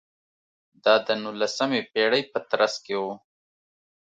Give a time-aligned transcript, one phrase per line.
[0.83, 3.03] دا د نولسمې پېړۍ په ترڅ کې و.